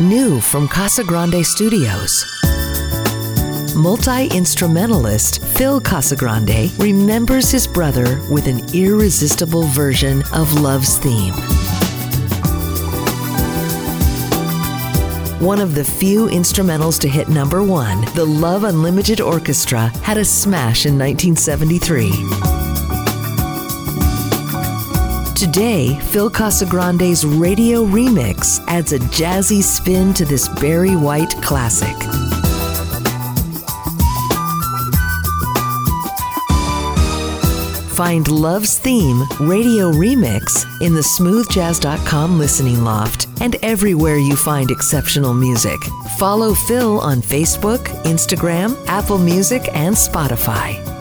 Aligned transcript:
new 0.00 0.40
from 0.40 0.68
Casagrande 0.68 1.44
Studios. 1.44 2.24
Multi 3.74 4.26
instrumentalist 4.36 5.42
Phil 5.42 5.80
Casagrande 5.80 6.78
remembers 6.78 7.50
his 7.50 7.66
brother 7.66 8.20
with 8.30 8.46
an 8.46 8.60
irresistible 8.74 9.64
version 9.64 10.22
of 10.34 10.52
Love's 10.60 10.98
Theme. 10.98 11.32
One 15.40 15.60
of 15.60 15.74
the 15.74 15.84
few 15.84 16.26
instrumentals 16.26 17.00
to 17.00 17.08
hit 17.08 17.28
number 17.28 17.62
one, 17.62 18.02
the 18.14 18.24
Love 18.24 18.64
Unlimited 18.64 19.20
Orchestra 19.20 19.88
had 19.98 20.18
a 20.18 20.24
smash 20.24 20.86
in 20.86 20.98
1973. 20.98 22.55
Today, 25.36 26.00
Phil 26.00 26.30
Casagrande's 26.30 27.26
radio 27.26 27.84
remix 27.84 28.58
adds 28.68 28.94
a 28.94 28.98
jazzy 28.98 29.62
spin 29.62 30.14
to 30.14 30.24
this 30.24 30.48
Barry 30.48 30.96
White 30.96 31.28
classic. 31.42 31.94
Find 37.92 38.26
Love's 38.28 38.78
Theme 38.78 39.24
Radio 39.38 39.92
Remix 39.92 40.64
in 40.80 40.94
the 40.94 41.00
smoothjazz.com 41.00 42.38
listening 42.38 42.82
loft 42.82 43.28
and 43.42 43.56
everywhere 43.56 44.16
you 44.16 44.36
find 44.36 44.70
exceptional 44.70 45.34
music. 45.34 45.82
Follow 46.18 46.54
Phil 46.54 46.98
on 47.00 47.20
Facebook, 47.20 47.84
Instagram, 48.04 48.74
Apple 48.86 49.18
Music, 49.18 49.68
and 49.74 49.94
Spotify. 49.94 50.95